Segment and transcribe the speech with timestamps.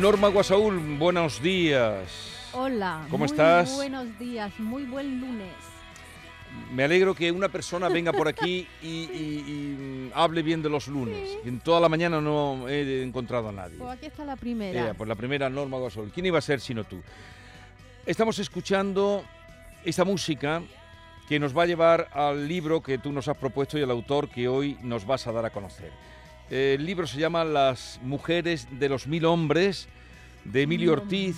[0.00, 2.48] Norma Guasaúl, buenos días.
[2.52, 3.02] Hola.
[3.10, 3.74] ¿Cómo muy estás?
[3.74, 5.52] Buenos días, muy buen lunes.
[6.72, 10.68] Me alegro que una persona venga por aquí y, y- y, mm, hable bien de
[10.70, 11.36] los lunes.
[11.44, 13.76] En toda la mañana no he encontrado a nadie.
[13.78, 14.80] Pues aquí está la primera.
[14.84, 16.10] Ella, pues la primera Norma Guasaúl.
[16.12, 17.00] ¿Quién iba a ser sino tú?
[18.06, 19.22] Estamos escuchando
[19.84, 20.62] esta música
[21.28, 24.28] que nos va a llevar al libro que tú nos has propuesto y al autor
[24.30, 25.92] que hoy nos vas a dar a conocer.
[26.50, 29.88] El libro se llama Las mujeres de los mil hombres,
[30.44, 31.36] de Emilio Mil Ortiz,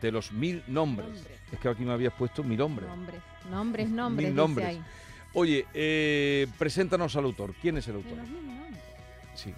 [0.00, 1.08] de los mil nombres.
[1.08, 1.26] Nombres.
[1.52, 2.88] Es que aquí me habías puesto mil hombres.
[2.88, 4.16] Nombres, nombres, nombres.
[4.26, 4.66] Mil dice nombres.
[4.68, 4.82] ahí.
[5.34, 7.54] Oye, eh, preséntanos al autor.
[7.60, 8.18] ¿Quién es el De autor?
[8.18, 8.82] los mil nombres.
[9.34, 9.52] Sí.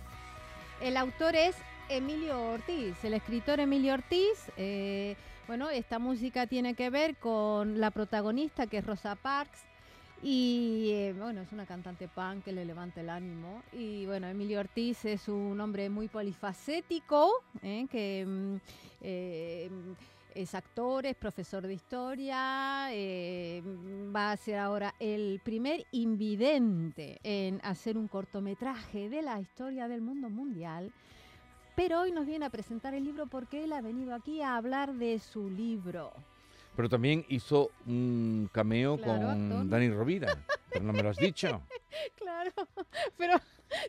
[0.80, 1.56] El autor es
[1.90, 4.50] Emilio Ortiz, el escritor Emilio Ortiz.
[4.56, 5.16] eh,
[5.46, 9.58] bueno, esta música tiene que ver con la protagonista que es Rosa Parks.
[10.22, 13.62] Y eh, bueno, es una cantante punk que le levanta el ánimo.
[13.72, 17.30] Y bueno, Emilio Ortiz es un hombre muy polifacético,
[17.62, 17.86] ¿eh?
[17.90, 18.56] que mm,
[19.00, 19.70] eh,
[20.34, 23.62] es actor, es profesor de historia, eh,
[24.14, 30.02] va a ser ahora el primer invidente en hacer un cortometraje de la historia del
[30.02, 30.92] mundo mundial.
[31.76, 34.94] Pero hoy nos viene a presentar el libro porque él ha venido aquí a hablar
[34.94, 36.12] de su libro.
[36.76, 39.68] Pero también hizo un cameo Claro, con actor.
[39.68, 40.38] Dani Rovira.
[40.70, 41.62] Pero no me lo has dicho.
[42.16, 42.52] Claro,
[43.18, 43.34] pero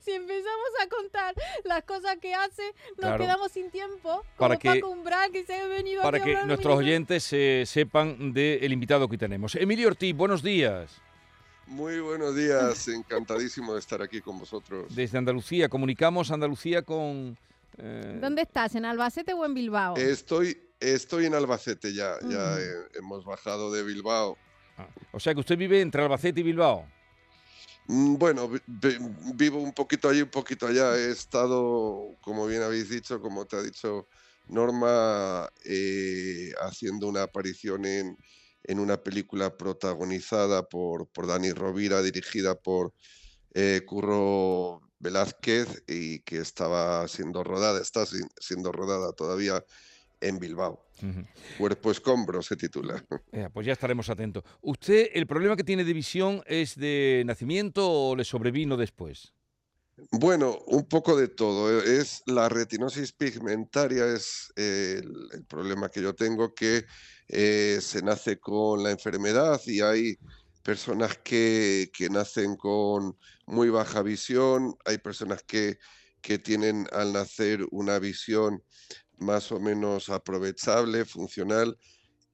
[0.02, 1.34] si empezamos a contar
[1.64, 3.24] las cosas que hace, nos Claro.
[3.24, 4.10] quedamos sin tiempo.
[4.10, 7.64] Como Para que- Paco Umbral, que se ha venido Para que de nuestros oyentes eh,
[7.66, 9.56] sepan del invitado que tenemos.
[9.56, 10.92] Emilio Ortiz, buenos días.
[11.68, 14.94] Muy buenos días, encantadísimo de estar aquí con vosotros.
[14.94, 17.38] Desde Andalucía, comunicamos Andalucía con...
[17.78, 18.76] eh, ¿Dónde estás?
[18.76, 19.96] ¿En Albacete o en Bilbao?
[19.96, 22.58] Estoy, estoy en Albacete ya, ya
[22.96, 24.38] hemos bajado de Bilbao.
[24.78, 26.88] ah, o sea que usted vive entre Albacete y Bilbao.
[27.88, 28.98] Mm, Bueno, vi- vi-
[29.36, 30.96] vivo un poquito allí, un poquito allá.
[30.98, 34.08] He estado, como bien habéis dicho, como te ha dicho
[34.48, 38.18] Norma, eh, haciendo una aparición en,
[38.64, 42.94] en una película protagonizada por, por Dani Rovira, dirigida por
[43.54, 49.64] eh, Curro Velázquez y que estaba siendo rodada, está si- siendo rodada todavía
[50.22, 50.86] en Bilbao.
[51.02, 51.26] Ujú.
[51.58, 53.04] Cuerpo escombro se titula.
[53.32, 54.44] Eh, pues ya estaremos atentos.
[54.62, 59.34] ¿Usted el problema que tiene de visión es de nacimiento o le sobrevino después?
[60.12, 61.82] Bueno, un poco de todo.
[61.82, 66.86] Es la retinosis pigmentaria, es eh, el, el problema que yo tengo, que
[67.28, 70.18] eh, se nace con la enfermedad y hay
[70.64, 75.78] personas que, que nacen con muy baja visión, hay personas que,
[76.22, 78.64] que tienen al nacer una visión
[79.22, 81.78] más o menos aprovechable, funcional,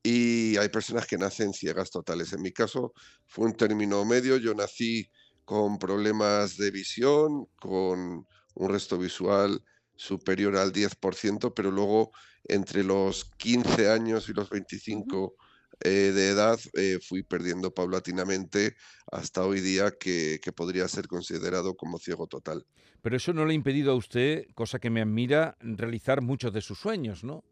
[0.02, 2.34] y hay personas que nacen ciegas totales.
[2.34, 2.94] En mi caso
[3.26, 5.10] fue un término medio, yo nací
[5.44, 9.62] con problemas de visión, con un resto visual
[9.96, 12.12] superior al 10%, pero luego
[12.46, 15.36] entre los 15 años y los 25
[15.82, 18.76] eh, de edad eh, fui perdiendo paulatinamente
[19.12, 22.66] hasta hoy día que, que podría ser considerado como ciego total.
[23.02, 26.62] Pero eso no le ha impedido a usted, cosa que me admira, realizar muchos de
[26.62, 27.44] sus sueños, ¿no?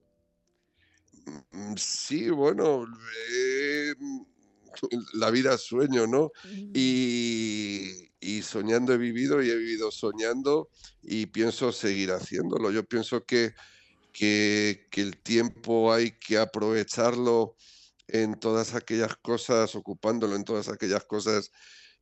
[1.51, 2.85] Mm, Sí, bueno,
[3.31, 3.93] eh,
[5.13, 6.31] la vida es sueño, ¿no?
[6.73, 10.69] Y, y soñando he vivido y he vivido soñando
[11.01, 12.71] y pienso seguir haciéndolo.
[12.71, 13.53] Yo pienso que,
[14.13, 17.55] que, que el tiempo hay que aprovecharlo
[18.07, 21.51] en todas aquellas cosas, ocupándolo en todas aquellas cosas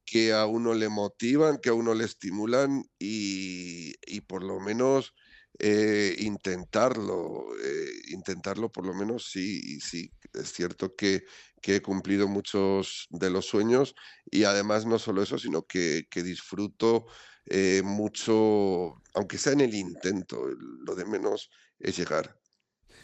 [0.06, 5.14] que a uno le motivan, que a uno le estimulan y, y por lo menos
[5.60, 11.24] eh, intentarlo, eh, intentarlo por lo menos sí, sí, es cierto que,
[11.62, 13.96] que he cumplido muchos de los sueños
[14.26, 17.06] y además no solo eso, sino que, que disfruto
[17.46, 20.48] eh, mucho, aunque sea en el intento,
[20.86, 22.43] lo de menos es llegar.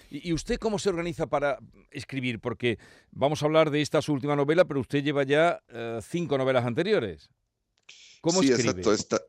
[0.09, 1.59] ¿Y usted cómo se organiza para
[1.91, 2.39] escribir?
[2.39, 2.79] Porque
[3.11, 6.65] vamos a hablar de esta su última novela, pero usted lleva ya eh, cinco novelas
[6.65, 7.29] anteriores.
[8.21, 8.91] ¿Cómo sí, exacto.
[8.91, 9.21] Esta,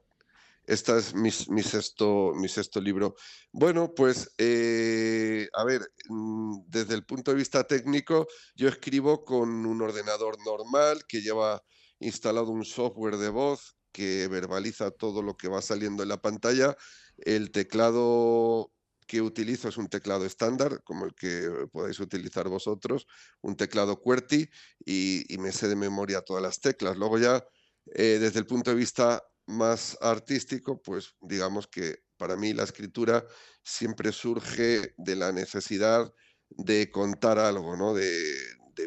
[0.67, 3.15] esta es mi, mi, sexto, mi sexto libro.
[3.53, 9.67] Bueno, pues, eh, a ver, mm, desde el punto de vista técnico, yo escribo con
[9.67, 11.63] un ordenador normal que lleva
[11.99, 16.77] instalado un software de voz que verbaliza todo lo que va saliendo en la pantalla.
[17.19, 18.73] El teclado
[19.11, 23.09] que utilizo es un teclado estándar, como el que podéis utilizar vosotros,
[23.41, 24.49] un teclado QWERTY,
[24.87, 26.97] y, me sé de memoria todas las teclas.
[26.97, 27.45] Luego ya,
[27.93, 33.27] eh, desde el punto de vista más artístico, pues digamos que para mí la escritura
[33.65, 36.15] siempre surge de la necesidad
[36.51, 37.93] de contar algo, ¿no?
[37.93, 38.15] De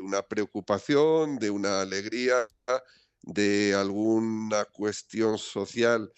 [0.01, 2.47] una preocupación, de una alegría,
[3.23, 6.09] de alguna cuestión social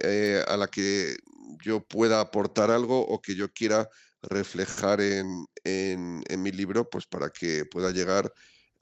[0.00, 1.16] eh, a la que
[1.62, 3.88] yo pueda aportar algo o que yo quiera
[4.22, 8.32] reflejar en, mi libro, pues para que pueda llegar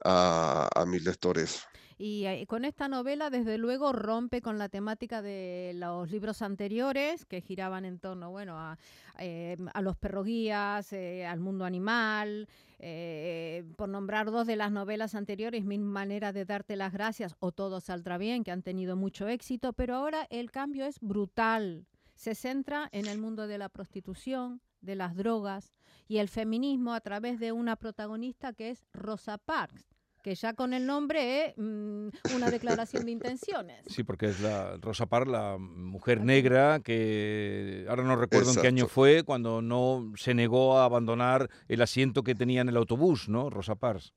[0.03, 1.61] a, mis lectores.
[2.01, 7.25] Y eh, con esta novela, desde luego, rompe con la temática de los libros anteriores
[7.25, 8.77] que giraban en torno, bueno, a,
[9.19, 12.47] eh, los perroguías, al mundo animal,
[12.79, 17.51] eh, por nombrar dos de las novelas anteriores, Mi manera de darte las gracias o
[17.51, 21.85] Todo saldrá bien, que han tenido mucho éxito, pero ahora el cambio es brutal.
[22.15, 25.73] Se centra en el mundo de la prostitución, de las drogas
[26.07, 30.73] y el feminismo a través de una protagonista que es Rosa Parks, que ya con
[30.73, 33.83] el nombre es mm, una declaración de intenciones.
[33.87, 38.67] Sí, porque es la Rosa Parks, la mujer negra que ahora no recuerdo en qué
[38.67, 43.29] año fue cuando no se negó a abandonar el asiento que tenía en el autobús,
[43.29, 43.49] ¿no?
[43.49, 44.13] Rosa Parks.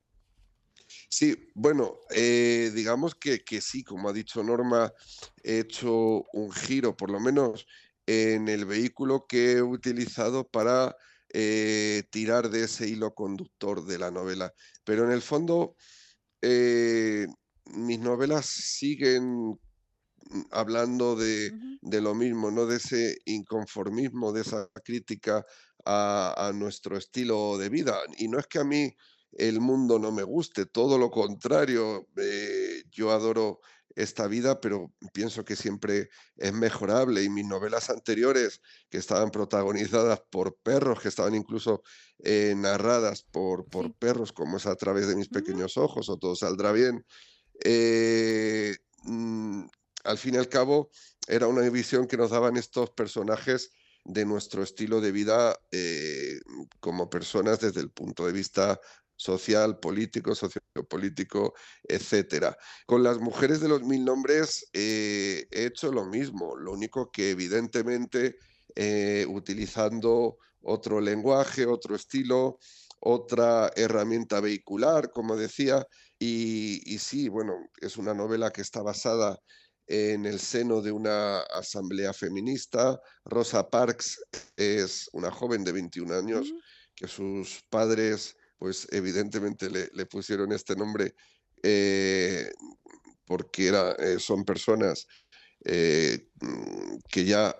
[1.09, 4.91] Sí, bueno, eh, digamos que, que, sí, como ha dicho Norma,
[5.43, 7.65] he hecho un giro, por lo menos
[8.05, 10.95] en el vehículo que he utilizado para
[11.35, 14.53] eh, tirar de ese hilo conductor de la novela.
[14.83, 15.75] Pero en el fondo,
[16.41, 17.25] eh,
[17.65, 21.51] mis novelas siguen mm, hablando de,
[21.81, 22.67] lo mismo, ¿no?
[22.67, 25.43] De ese inconformismo, de esa crítica
[25.85, 27.97] a, nuestro estilo de vida.
[28.17, 28.95] Y no es que a mí
[29.31, 33.59] el mundo no me guste, todo lo contrario, eh, yo adoro
[33.95, 37.23] esta vida, pero pienso que siempre es mejorable.
[37.23, 41.83] Y mis novelas anteriores, que estaban protagonizadas por perros, que estaban incluso
[42.19, 46.35] eh, narradas por, por perros, como es a través de mis pequeños ojos o todo
[46.35, 47.05] saldrá bien,
[47.63, 49.65] eh, mm,
[50.03, 50.89] al fin y al cabo
[51.27, 53.71] era una visión que nos daban estos personajes
[54.05, 56.39] de nuestro estilo de vida eh,
[56.79, 58.79] como personas desde el punto de vista
[59.15, 62.57] social, político, sociopolítico, etcétera.
[62.85, 67.31] Con las mujeres de los mil nombres eh, he hecho lo mismo, lo único que
[67.31, 68.37] evidentemente
[68.75, 72.59] eh, utilizando otro lenguaje, otro estilo,
[72.99, 75.85] otra herramienta vehicular, como decía,
[76.17, 79.37] y, y sí, bueno, es una novela que está basada
[79.87, 82.99] en el seno de una asamblea feminista.
[83.25, 84.23] Rosa Parks
[84.55, 86.53] es una joven de 21 años
[86.95, 91.15] que sus padres pues evidentemente le, pusieron este nombre
[91.63, 92.51] eh,
[93.25, 95.07] porque era, eh, son personas
[95.65, 96.29] eh,
[97.09, 97.55] que ya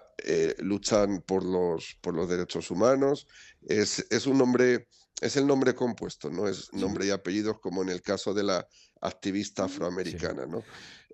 [0.59, 3.27] luchan por los, por los derechos humanos.
[3.67, 4.87] Es, es, un nombre,
[5.21, 8.67] es el nombre compuesto, no es nombre y apellidos como en el caso de la
[9.01, 10.63] activista afroamericana, ¿no?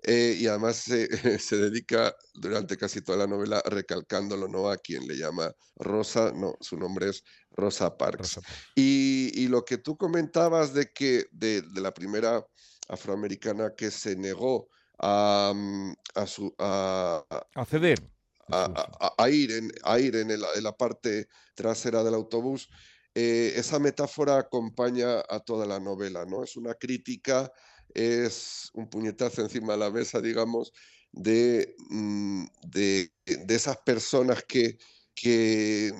[0.02, 4.70] Eh, y además se, se, dedica durante casi toda la novela recalcándolo, ¿no?
[4.70, 8.40] A quien le llama Rosa, no, su nombre es Rosa Parks.
[8.74, 12.44] Y, y, lo que tú comentabas de que de, de, la primera
[12.88, 14.68] afroamericana que se negó
[14.98, 17.24] a, mm, a, su, a,
[17.54, 18.00] a ceder.
[18.52, 22.68] A, a, ir, en, a ir en, en la parte trasera del autobús,
[23.14, 26.42] eh, esa metáfora acompaña a toda la novela, ¿no?
[26.42, 27.52] Es una crítica
[27.94, 30.72] es un puñetazo encima de la mesa, digamos,
[31.12, 33.12] de, mm, de,
[33.48, 34.78] esas personas que,
[35.14, 35.92] que,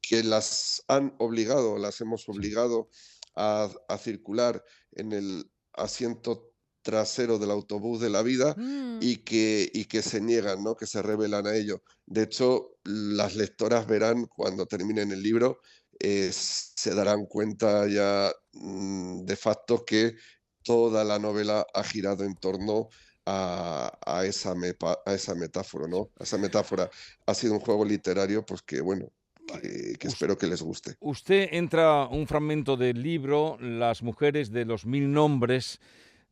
[0.00, 2.88] que, las han obligado, las hemos obligado
[3.36, 6.51] a, circular en el asiento
[6.82, 8.98] trasero del autobús de la vida mm.
[9.00, 10.76] y, que, y que se niegan, ¿no?
[10.76, 11.82] que se revelan a ello.
[12.06, 15.60] De hecho, las lectoras verán cuando terminen el libro,
[15.98, 20.16] eh, se darán cuenta ya mm, de facto que
[20.62, 22.88] toda la novela ha girado en torno
[23.24, 24.54] a, esa,
[25.06, 26.10] a esa metáfora, ¿no?
[26.18, 26.90] esa metáfora
[27.26, 29.12] ha sido un juego literario, pues que bueno,
[29.60, 30.96] que, espero que les guste.
[31.00, 35.80] Usted entra un fragmento del libro, Las mujeres de los mil nombres,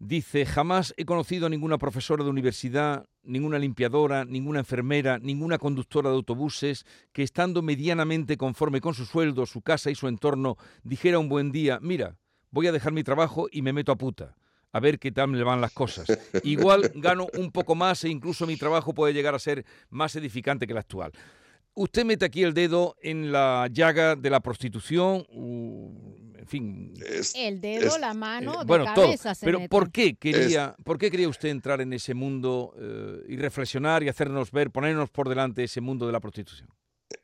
[0.00, 6.10] dice, jamás he conocido a ninguna profesora de universidad ninguna limpiadora, ninguna enfermera, ninguna conductora
[6.10, 11.18] de autobuses que estando medianamente conforme con su sueldo, su casa y su entorno, dijera
[11.18, 12.16] un buen día, mira,
[12.50, 14.36] voy a dejar mi trabajo y me meto a puta.
[14.72, 16.06] A ver qué tal me van las cosas.
[16.44, 20.66] Igual gano un poco más e incluso mi trabajo puede llegar a ser más edificante
[20.66, 21.10] que el actual.
[21.74, 25.26] Usted mete aquí el dedo en la llaga de la prostitución,
[26.40, 26.94] en fin.
[27.34, 29.44] el dedo, la mano, eh, bueno, de cabeza todo.
[29.44, 34.02] Pero ¿por qué quería, por qué quería usted entrar en ese mundo eh, y reflexionar
[34.02, 36.70] y hacernos ver, ponernos por delante ese mundo de la prostitución?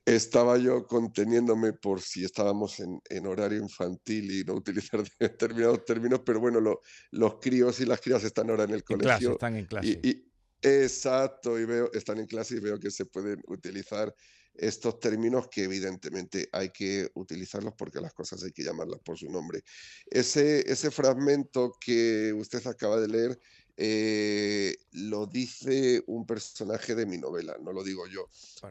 [0.04, 6.40] Estaba yo conteniéndome por si estábamos en, horario infantil y no utilizar determinados términos, pero
[6.40, 6.60] bueno,
[7.10, 9.10] los críos y las crías están ahora en el colegio.
[9.10, 10.00] En clase, están en clase.
[10.02, 10.30] Y,
[10.60, 14.14] exacto, y veo, están en clase y veo que se pueden utilizar
[14.58, 19.30] estos términos que evidentemente hay que utilizarlos porque las cosas hay que llamarlas por su
[19.30, 19.62] nombre.
[20.10, 23.40] Ese, ese fragmento que usted acaba de leer
[23.78, 28.26] eh, lo dice un personaje de mi novela, no lo digo yo.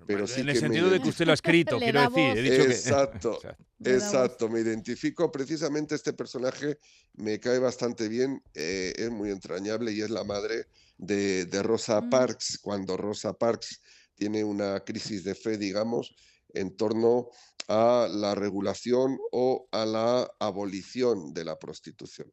[0.08, 2.62] pero sí en el sentido de que usted lo ha escrito, quiero decir.
[2.62, 3.40] exacto,
[3.84, 4.50] exacto.
[4.50, 6.80] Me identifico precisamente este personaje,
[7.14, 10.66] me cae bastante bien, eh, es muy entrañable y es la madre
[10.98, 12.10] de, Rosa mm.
[12.10, 13.82] Parks, cuando Rosa Parks
[14.16, 16.16] tiene una crisis de fe, digamos,
[16.50, 17.30] en torno
[17.68, 22.32] a la regulación o a la abolición de la prostitución.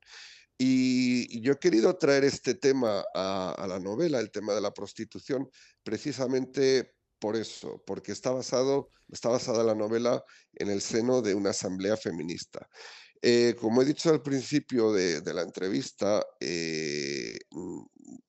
[0.58, 5.50] Y yo he querido traer este tema a, la novela, el tema de la prostitución,
[5.82, 10.22] precisamente por eso, porque está, basado, está basada la novela
[10.54, 12.68] en el seno de una asamblea feminista.
[13.22, 17.38] Eh, como he dicho al principio de, la entrevista, eh,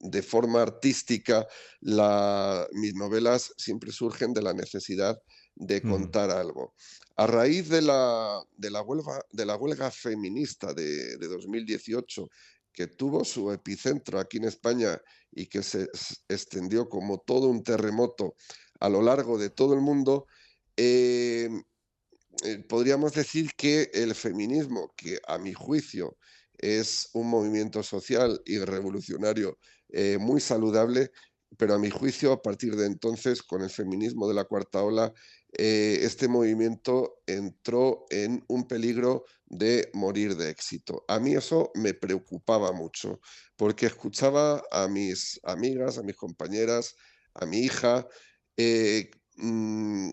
[0.03, 1.47] de forma artística,
[1.81, 5.17] mis novelas siempre surgen de la necesidad
[5.55, 6.73] de contar algo.
[7.15, 12.27] A raíz de la, de la, huelga, de la huelga feminista de, 2018,
[12.73, 14.99] que tuvo su epicentro aquí en España
[15.31, 15.87] y que se
[16.27, 18.35] extendió como todo un terremoto
[18.79, 20.25] a lo largo de todo el mundo,
[20.75, 21.49] eh,
[22.43, 26.17] eh, podríamos decir que el feminismo, que a mi juicio
[26.57, 29.59] es un movimiento social y revolucionario
[29.93, 31.11] eh, muy saludable,
[31.57, 35.13] pero a mi juicio, a partir de entonces, con el feminismo de la cuarta ola,
[35.55, 41.05] eh, este movimiento entró en un peligro de morir de éxito.
[41.07, 43.19] A mí eso me preocupaba mucho,
[43.55, 46.95] porque escuchaba a mis amigas, a mis compañeras,
[47.35, 48.07] a mi hija,
[48.57, 50.09] eh, mm,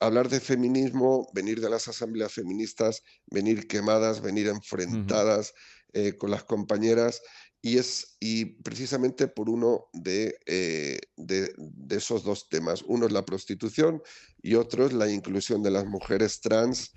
[0.00, 5.52] hablar de feminismo, venir de las asambleas feministas, venir quemadas, venir enfrentadas
[5.92, 7.20] eh, con las compañeras
[7.62, 11.52] y es y precisamente por uno de, eh, de,
[11.90, 12.82] esos dos temas.
[12.86, 14.02] Uno es la prostitución
[14.42, 16.92] y otro es la inclusión de las mujeres trans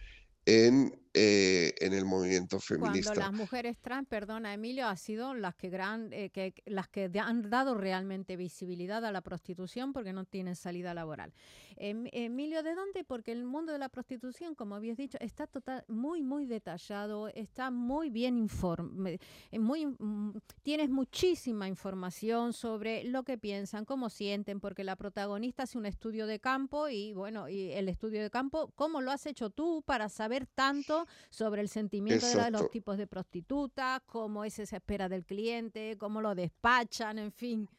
[0.46, 3.14] en, eh, en el movimiento feminista.
[3.14, 7.12] Cuando las mujeres trans, perdona Emilio, han sido las que, gran, eh, que, las que
[7.20, 11.32] han dado realmente visibilidad a la prostitución porque no tienen salida laboral.
[11.76, 13.04] Em, Emilio, ¿de dónde?
[13.04, 17.70] Porque el mundo de la prostitución, como habías dicho, está total, muy, muy detallado, está
[17.70, 19.18] muy bien informado,
[19.52, 25.78] muy, mm, tienes muchísima información sobre lo que piensan, cómo sienten, porque la protagonista hace
[25.78, 29.52] un estudio de campo y bueno, y el estudio de campo, ¿cómo lo has hecho
[29.52, 34.78] tú para saber tanto sobre el sentimiento de los tipos de prostitutas, cómo es esa
[34.78, 37.70] espera del cliente, cómo lo despachan, en fin.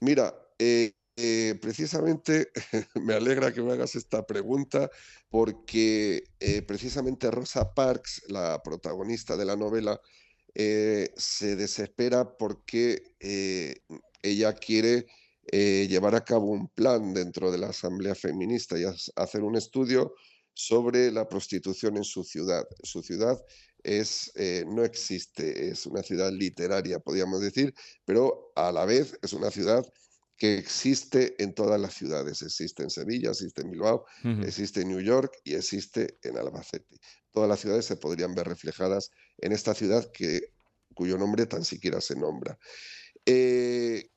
[0.00, 2.50] Mira, eh, eh, precisamente
[2.94, 4.90] me alegra que me hagas esta pregunta
[5.28, 10.00] porque eh, precisamente Rosa Parks, la protagonista de la novela,
[10.52, 13.14] se desespera porque
[14.20, 15.06] ella quiere
[15.52, 18.82] llevar a cabo un plan dentro de la Asamblea Feminista y
[19.14, 20.12] hacer un estudio
[20.66, 22.64] sobre la prostitución en su ciudad.
[22.82, 23.38] Su ciudad
[23.82, 27.74] es, eh, no existe, es una ciudad literaria, podríamos decir,
[28.04, 29.84] pero a la vez es una ciudad
[30.36, 32.42] que existe en todas las ciudades.
[32.42, 34.04] Existe en Sevilla, existe en Bilbao,
[34.42, 36.96] existe en New York y existe en Albacete.
[37.30, 40.40] Todas las ciudades se podrían ver reflejadas en esta ciudad que,
[40.94, 42.58] cuyo nombre tan siquiera se nombra.
[43.26, 44.10] Eh,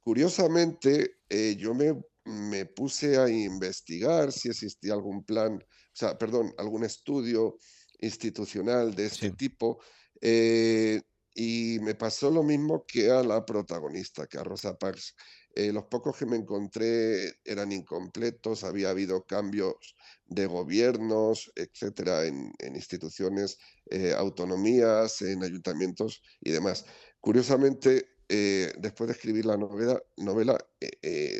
[0.00, 5.62] curiosamente, eh, yo me, me, puse a investigar si existía algún plan
[5.98, 7.58] sea, perdón, algún estudio
[7.98, 9.80] institucional de este tipo.
[10.20, 11.02] Eh,
[11.34, 15.14] y me pasó lo mismo que a la protagonista, que a Rosa Parks.
[15.54, 22.52] Eh, los pocos que me encontré eran incompletos, había habido cambios de gobiernos, etcétera, en,
[22.74, 23.58] instituciones,
[23.90, 26.84] eh, autonomías, en ayuntamientos y demás.
[27.20, 30.58] Curiosamente, después de escribir la novela, novela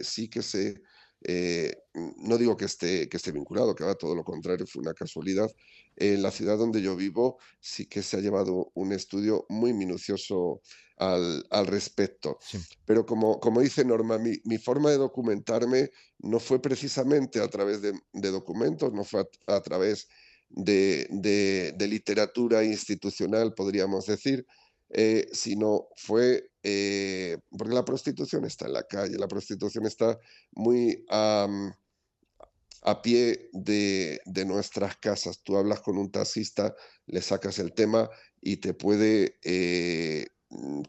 [0.02, 0.80] sí que se
[1.22, 4.94] eh, no digo que esté, que esté vinculado, que va todo lo contrario, fue una
[4.94, 5.50] casualidad.
[5.96, 10.60] En la ciudad donde yo vivo sí que se ha llevado un estudio muy minucioso
[10.98, 12.38] al, respecto.
[12.84, 17.92] Pero como, como dice Norma, mi, forma de documentarme no fue precisamente a través de,
[18.12, 20.08] documentos, no fue a, través
[20.48, 24.46] de, literatura institucional, podríamos decir,
[24.90, 30.18] eh, sino fue eh, porque la prostitución está en la calle, la prostitución está
[30.52, 35.42] muy a pie de, nuestras casas.
[35.42, 36.74] Tú hablas con un taxista,
[37.06, 38.08] le sacas el tema
[38.40, 40.28] y te puede eh,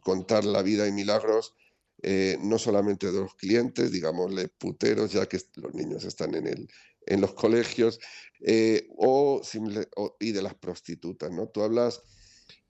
[0.02, 1.56] contar la vida y milagros,
[2.40, 6.70] no solamente de los clientes, digámosle puteros, ya que los niños están en, el,
[7.06, 8.00] en los colegios,
[8.96, 9.42] o,
[10.22, 11.32] y de las prostitutas.
[11.32, 11.50] ¿no?
[11.50, 12.02] Tú hablas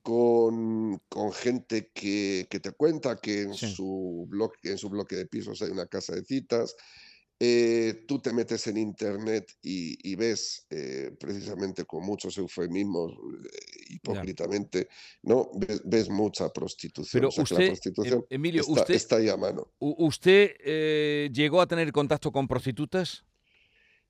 [0.01, 1.01] con,
[1.33, 5.87] gente que, te cuenta que en, su bloque, en su bloque de pisos hay una
[5.87, 6.75] casa de citas.
[7.41, 13.57] Eh, tú te metes en internet y, ves eh, precisamente con muchos eufemismos, eh,
[13.91, 14.89] hipócritamente,
[15.23, 15.49] ¿no?
[15.85, 17.21] Ves, mucha prostitución.
[17.21, 19.71] Pero usted, la em, prostitución Emilio, está, usted, está ahí a mano.
[19.79, 23.23] ¿Usted llegó a tener contacto con prostitutas?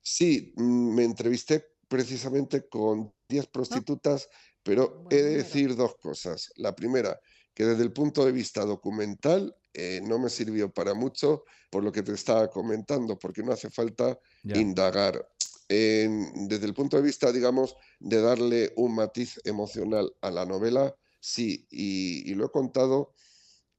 [0.02, 3.50] Sí, mm, me entrevisté precisamente con 10 ah.
[3.52, 4.28] prostitutas
[4.62, 6.50] pero he de decir dos cosas.
[6.56, 7.18] La primera,
[7.54, 11.92] que desde el punto de vista documental eh, no me sirvió para mucho por lo
[11.92, 15.24] que te estaba comentando, porque no hace falta indagar.
[15.68, 21.66] desde el punto de vista, digamos, de darle un matiz emocional a la novela, sí,
[21.70, 23.14] y, lo he contado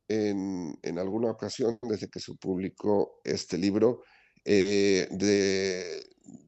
[0.07, 4.03] en, alguna ocasión desde que se publicó este libro.
[4.45, 6.07] Eh, de,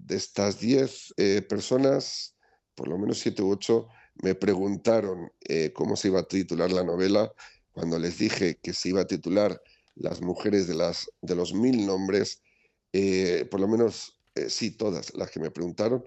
[0.10, 2.36] estas 10 eh, personas,
[2.76, 3.88] por lo menos 7 u 8,
[4.22, 7.32] me preguntaron eh, cómo se iba a titular la novela,
[7.72, 9.62] cuando les dije que se iba a titular
[9.96, 12.42] Las mujeres de, las, de los mil nombres,
[12.94, 16.04] eh, por lo menos eh, sí, todas las que me preguntaron,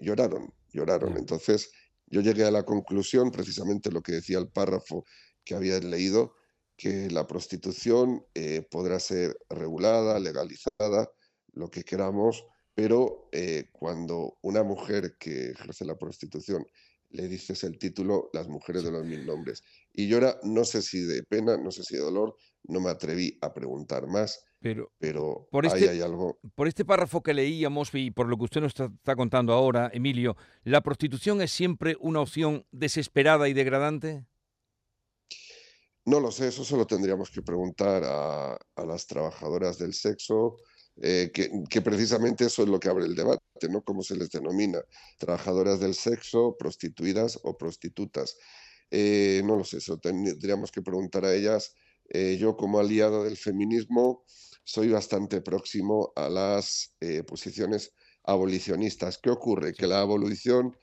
[0.00, 1.16] lloraron, lloraron.
[1.18, 1.70] Entonces
[2.06, 5.04] yo llegué a la conclusión, precisamente lo que decía el párrafo
[5.44, 6.34] que había leído,
[6.76, 8.24] que la prostitución
[8.70, 11.10] podrá ser regulada, legalizada,
[11.52, 13.28] lo que queramos, pero
[13.72, 16.64] cuando una mujer que ejerce la prostitución
[17.10, 19.62] le dices el título Las mujeres de los mil nombres.
[19.92, 22.90] Y yo ahora no sé si de pena, no sé si de dolor, no me
[22.90, 26.38] atreví a preguntar más, pero, pero por ahí este, hay algo.
[26.54, 30.36] Por este párrafo que leíamos y por lo que usted nos está, contando ahora, Emilio,
[30.64, 34.26] ¿la prostitución es siempre una opción desesperada y degradante?
[36.04, 40.56] No lo sé, eso solo tendríamos que preguntar a, a las trabajadoras del sexo,
[41.02, 43.82] eh, que, precisamente eso es lo que abre el debate, ¿no?
[43.82, 44.80] Cómo se les denomina,
[45.18, 48.36] trabajadoras del sexo, prostituidas o prostitutas.
[48.90, 51.74] Eh, no lo sé, eso tendríamos que preguntar a ellas.
[52.08, 54.24] Eh, yo como aliado del feminismo
[54.64, 56.94] soy bastante próximo a las
[57.26, 57.92] posiciones
[58.24, 59.18] abolicionistas.
[59.18, 59.72] ¿Qué ocurre?
[59.72, 60.76] Que la abolición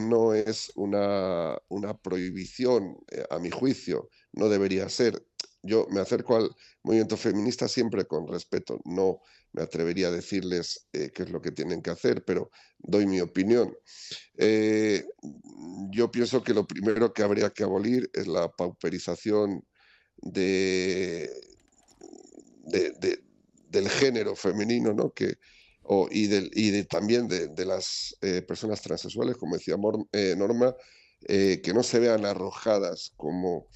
[0.00, 2.98] no es una, una prohibición,
[3.30, 5.26] a mi juicio, no debería ser
[5.62, 6.50] yo me acerco al
[6.82, 8.80] movimiento feminista siempre con respeto.
[8.84, 9.20] No
[9.52, 13.20] me atrevería a decirles eh, qué es lo que tienen que hacer, pero doy mi
[13.20, 13.72] opinión.
[14.36, 15.04] Eh,
[15.90, 19.64] yo pienso que lo primero que habría que abolir es la pauperización
[20.16, 21.30] de,
[23.68, 25.12] del género femenino, ¿no?
[25.12, 25.36] Que,
[26.10, 30.74] y, y también de, las eh, personas transexuales, como decía Norma,
[31.20, 33.68] que no se vean arrojadas como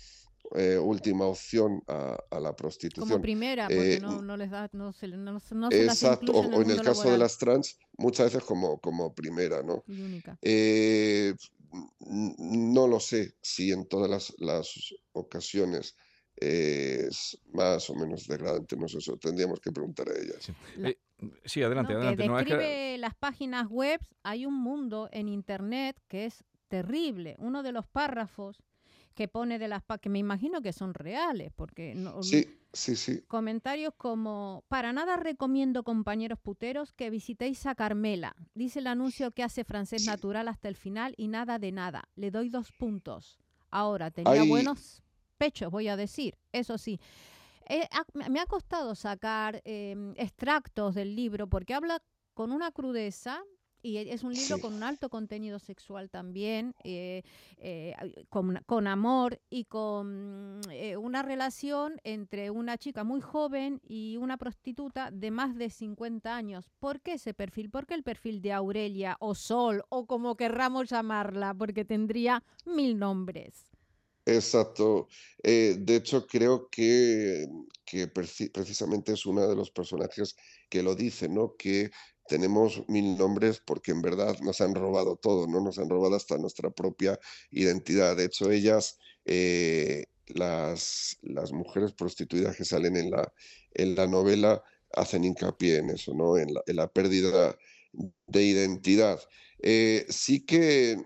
[0.55, 3.09] eh, última opción a, la prostitución.
[3.09, 6.71] Como primera, porque eh, no, les da, no se, no, no se Exacto, o, en
[6.71, 9.85] el, caso de las trans, muchas veces como, como primera, ¿no?
[10.43, 11.35] Eh,
[12.01, 15.97] no lo sé si en todas las, las ocasiones
[16.37, 20.53] es más o menos degradante, no sé, eso tendríamos que preguntar a ellas.
[21.45, 22.23] Sí, adelante, adelante.
[22.23, 27.37] Que describe las páginas web, hay un mundo en Internet que es terrible.
[27.39, 28.63] Uno de los párrafos
[29.17, 33.23] que pone de las que me imagino que son reales, porque no, sí, sí, sí.
[33.27, 38.37] Comentarios como para nada recomiendo compañeros puteros que visitéis a Carmela.
[38.55, 42.05] Dice el anuncio que hace francés natural hasta el final y nada de nada.
[42.15, 43.39] Le doy dos puntos.
[43.71, 45.03] Ahora tenía buenos
[45.39, 46.37] pechos, voy a decir.
[46.53, 47.01] Eso sí.
[47.69, 47.89] Eh,
[48.31, 52.01] me ha costado sacar em, extractos del libro porque habla
[52.35, 53.43] con una crudeza
[53.87, 57.23] y es un libro con un alto contenido sexual también, eh,
[57.59, 57.95] eh,
[58.29, 65.13] con, amor y con eh, una relación entre una chica muy joven y una prostituta
[65.13, 66.69] de más de 50 años.
[66.81, 67.71] ¿Por qué ese perfil?
[67.71, 71.55] ¿Por qué el perfil de Aurelia o Sol o como querramos llamarla?
[71.55, 73.71] Porque tendría mil nombres.
[74.29, 75.07] Exacto.
[75.45, 77.47] de hecho, creo que,
[77.85, 80.35] que precisamente es uno de los personajes
[80.69, 81.55] que lo dice, ¿no?
[81.57, 81.93] Que
[82.29, 85.61] tenemos mil nombres porque en verdad nos han robado todo, ¿no?
[85.61, 87.19] Nos han robado hasta nuestra propia
[87.51, 88.17] identidad.
[88.17, 93.33] De hecho, ellas, eh, las, las mujeres prostituidas que salen en la,
[93.75, 94.63] en la novela,
[94.93, 96.37] hacen hincapié en eso, ¿no?
[96.39, 97.57] En la, pérdida
[98.27, 99.21] de identidad.
[99.63, 100.97] Eh, sí que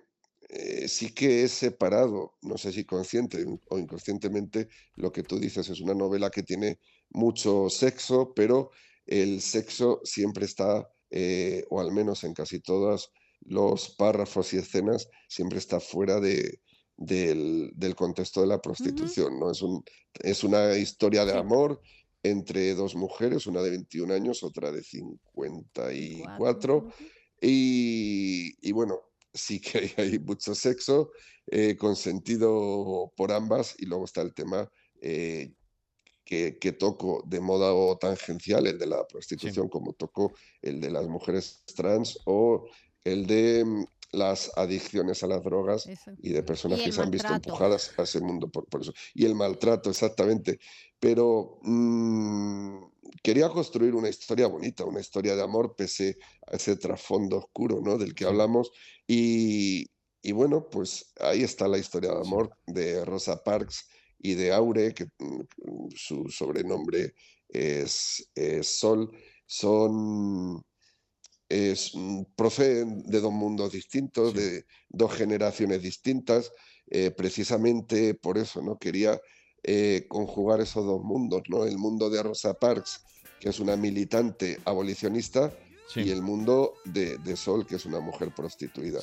[0.52, 5.68] eh, sí que he separado, no sé si consciente o inconscientemente, lo que tú dices
[5.70, 6.80] es una novela que tiene
[7.10, 8.70] mucho sexo, pero
[9.06, 15.08] el sexo siempre está, eh, o al menos en casi todos los párrafos y escenas,
[15.28, 16.60] siempre está fuera de,
[16.96, 19.38] del, contexto de la prostitución.
[19.38, 19.50] ¿no?
[19.50, 19.82] Es, un,
[20.20, 21.80] es una historia de amor
[22.22, 26.92] entre dos mujeres, una de 21 años, otra de 54.
[27.40, 29.00] Y, y bueno,
[29.32, 31.10] sí que hay, mucho sexo
[31.46, 34.70] eh, consentido por ambas y luego está el tema
[35.00, 35.52] eh,
[36.30, 41.08] que, toco de moda o tangencial, el de la prostitución, como toco el de las
[41.08, 42.68] mujeres trans o
[43.02, 45.88] el de mm, las adicciones a las drogas
[46.22, 48.92] y de personas que se han visto empujadas a ese mundo por, eso.
[49.12, 50.60] Y el maltrato, exactamente.
[51.00, 52.78] Pero mm,
[53.22, 56.16] quería construir una historia bonita, una historia de amor, pese
[56.46, 57.98] a ese trasfondo oscuro ¿no?
[57.98, 58.70] del que hablamos.
[59.06, 59.90] Y,
[60.32, 63.88] bueno, pues ahí está la historia de amor de Rosa Parks
[64.22, 67.14] y de Aure, que mm, su sobrenombre
[67.48, 68.28] es,
[68.62, 69.10] Sol.
[69.46, 70.62] Son
[71.48, 76.52] es, mm, proceden de dos mundos distintos, de dos generaciones distintas.
[76.90, 79.20] Eh, precisamente por eso no quería
[79.62, 81.64] eh, conjugar esos dos mundos, ¿no?
[81.64, 83.02] El mundo de Rosa Parks,
[83.38, 85.52] que es una militante abolicionista,
[85.96, 89.00] y el mundo de, Sol, que es una mujer prostituida.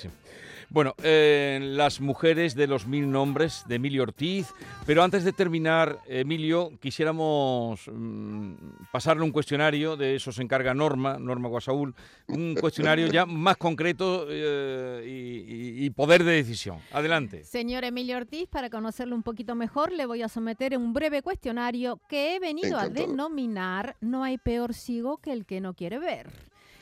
[0.70, 4.48] Bueno, eh, las mujeres de los mil nombres de Emilio Ortiz,
[4.86, 8.54] pero antes de terminar, Emilio, quisiéramos mm,
[8.92, 11.96] pasarle un cuestionario, de eso se encarga Norma, Norma Guasaúl,
[12.28, 16.80] un cuestionario ya más concreto eh, y, poder de decisión.
[16.92, 17.46] Adelante.
[17.46, 22.02] Señor Emilio Ortiz, para conocerlo un poquito mejor, le voy a someter un breve cuestionario
[22.10, 26.28] que he venido a denominar No hay peor ciego que el que no quiere ver.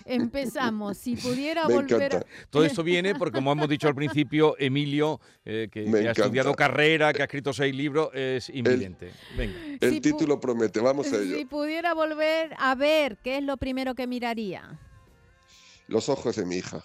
[0.06, 0.98] Empezamos.
[0.98, 2.26] Si pudiera volver.
[2.50, 7.12] Todo esto viene porque, como hemos dicho al principio, Emilio, eh, que, ha estudiado carrera,
[7.12, 9.12] que ha escrito seis libros, es inminente.
[9.38, 11.36] El, el título promete, vamos a ello.
[11.36, 14.80] Si pudiera volver a ver, ¿qué es lo primero que miraría?
[15.88, 16.84] Los ojos de mi hija.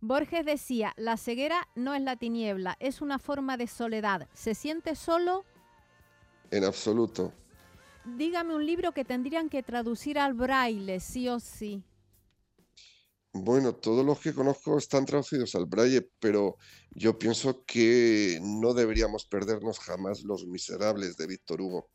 [0.00, 4.28] Borges decía, la ceguera no es la tiniebla, es una forma de soledad.
[4.34, 5.44] ¿Se siente solo?
[6.50, 7.32] En absoluto.
[8.04, 11.82] Dígame un libro que tendrían que traducir al braille, sí o sí.
[13.44, 16.56] Bueno, todos los que conozco están traducidos al braille, pero
[16.90, 21.90] yo pienso que no deberíamos perdernos jamás Los Miserables de Víctor Hugo.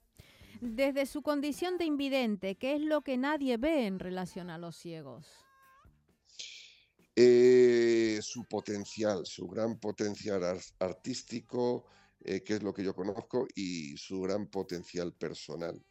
[0.61, 4.75] Desde su condición de invidente, ¿qué es lo que nadie ve en relación a los
[4.75, 5.27] ciegos?
[7.15, 10.43] Eh, su potencial, su gran potencial
[10.79, 11.85] artístico,
[12.19, 15.83] eh, que es lo que yo conozco, y su gran potencial personal.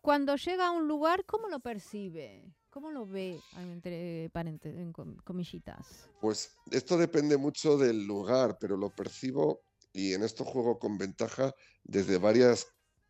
[0.00, 2.54] Cuando llega a un lugar, ¿cómo lo percibe?
[2.76, 4.86] ¿Cómo lo ve entre paréntesis,
[5.24, 6.10] comillitas?
[6.20, 9.62] Pues esto depende mucho del lugar, pero lo percibo
[9.94, 12.66] y en esto juego con ventaja desde varias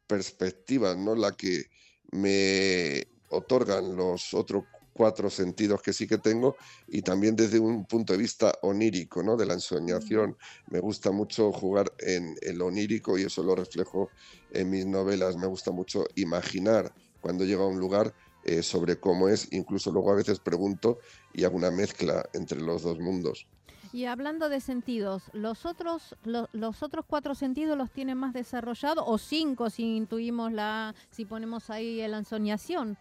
[0.07, 1.16] perspectivas, ¿no?
[1.16, 1.64] La que
[2.12, 6.55] me otorgan los otros cuatro sentidos que sí que tengo
[6.87, 9.37] y también desde un punto de vista onírico, ¿no?
[9.37, 10.37] De la ensoñación.
[10.70, 14.12] Me gusta mucho jugar en el onírico y eso lo reflejo
[14.48, 15.37] en mis novelas.
[15.37, 18.14] Me gusta mucho imaginar cuando llego a un lugar
[18.46, 19.52] eh, sobre cómo es.
[19.52, 20.98] Incluso luego a veces pregunto
[21.35, 23.46] y hago una mezcla entre los dos mundos.
[23.92, 29.18] Y hablando de sentidos, ¿los otros, los otros cuatro sentidos los tienen más desarrollados o
[29.18, 32.96] cinco si intuimos la, si ponemos ahí la ensoñación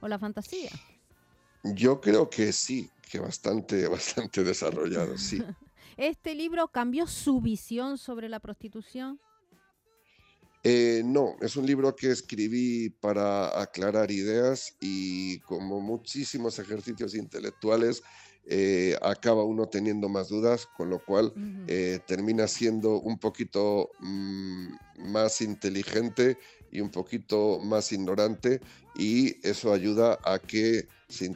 [0.00, 0.70] o la fantasía?
[1.62, 5.42] Yo creo que sí, que bastante, bastante desarrollado, sí.
[5.96, 9.20] ¿Este libro cambió su visión sobre la prostitución?
[10.70, 18.02] Eh, no, es un libro que escribí para aclarar ideas y como muchísimos ejercicios intelectuales,
[18.44, 21.32] eh, acaba uno teniendo más dudas, con lo cual
[21.68, 24.68] eh, termina siendo un poquito mm,
[25.10, 26.36] más inteligente
[26.70, 28.60] y un poquito más ignorante
[28.94, 31.34] y eso ayuda a que se,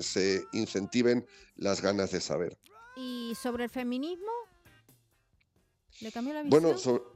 [0.00, 2.56] se, incentiven las ganas de saber.
[2.96, 4.32] ¿Y sobre el feminismo?
[6.00, 6.62] ¿Le cambió la visión?
[6.62, 7.13] Bueno, sobre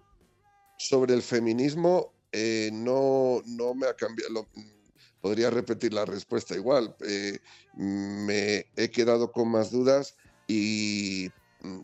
[1.08, 4.48] el feminismo, eh, no, no me ha cambiado.
[5.20, 6.94] podría repetir la respuesta igual.
[7.06, 7.38] Eh,
[7.74, 11.30] me he quedado con más dudas y,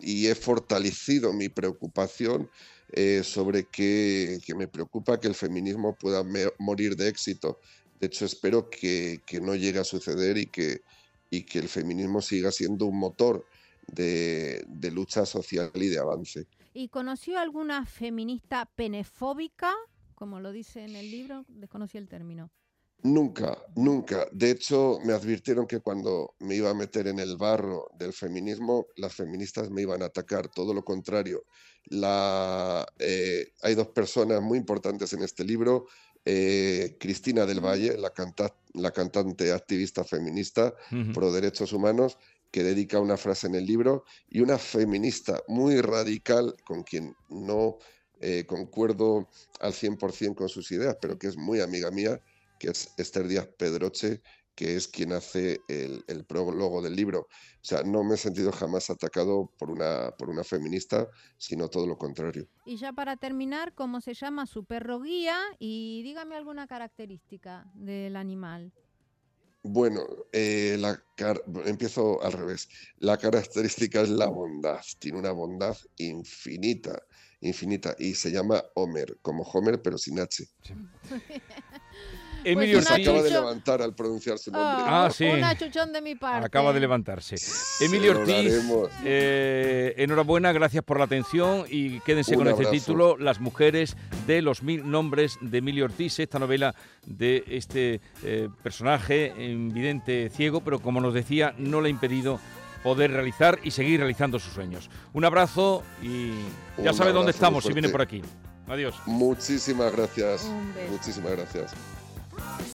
[0.00, 2.48] he fortalecido mi preocupación
[2.92, 6.24] eh, sobre que, que, me preocupa que el feminismo pueda
[6.58, 7.58] morir de éxito
[8.04, 10.82] hecho, espero que, no llegue a suceder y que,
[11.30, 13.46] y que el feminismo siga siendo un motor
[13.86, 16.46] de, de lucha social y de avance.
[16.72, 19.72] ¿Y conoció alguna feminista penefóbica?
[20.14, 22.50] Como lo dice en el libro, desconocí el término.
[23.04, 24.26] Nunca, nunca.
[24.32, 28.86] De hecho, me advirtieron que cuando me iba a meter en el barro del feminismo,
[28.96, 30.48] las feministas me iban a atacar.
[30.48, 31.44] Todo lo contrario.
[31.86, 35.86] La, eh, hay dos personas muy importantes en este libro.
[36.24, 38.10] Eh, Cristina del Valle, la,
[38.72, 40.74] la cantante activista feminista
[41.12, 42.16] pro derechos humanos,
[42.54, 47.78] que dedica una frase en el libro, y una feminista muy radical con quien no
[48.20, 52.20] eh, concuerdo al 100% con sus ideas, pero que es muy amiga mía,
[52.60, 54.22] que es Esther Díaz Pedroche,
[54.54, 57.22] que es quien hace el, el, prólogo del libro.
[57.22, 57.26] O
[57.60, 61.98] sea, no me he sentido jamás atacado por una, por una feminista, sino todo lo
[61.98, 62.46] contrario.
[62.64, 65.36] Y ya para terminar, ¿cómo se llama su perro guía?
[65.58, 68.72] Y dígame alguna característica del animal.
[69.66, 71.02] Bueno, eh, la
[71.64, 72.68] empiezo al revés.
[72.98, 74.80] La característica es la bondad.
[74.98, 77.02] Tiene una bondad infinita,
[77.40, 77.96] infinita.
[77.98, 80.44] Y se llama Homer, como Homer, pero sin H.
[82.44, 84.84] Emilio pues se acaba de levantar al pronunciar su nombre.
[84.86, 85.26] Ah, sí.
[85.26, 86.46] Un de mi parte.
[86.46, 87.36] Acaba de levantarse.
[87.80, 88.52] Emilio Ortiz,
[89.04, 94.62] eh, enhorabuena, gracias por la atención y quédense con este título, Las mujeres de los
[94.62, 96.74] mil nombres de Emilio Ortiz, esta novela
[97.06, 102.40] de este eh, personaje invidente ciego, pero como nos decía, no le ha impedido
[102.82, 104.90] poder realizar y seguir realizando sus sueños.
[105.14, 106.32] Un abrazo y
[106.82, 108.22] ya sabe dónde estamos si viene por aquí.
[108.68, 108.94] Adiós.
[109.06, 110.44] Muchísimas gracias.
[110.90, 111.74] Muchísimas gracias.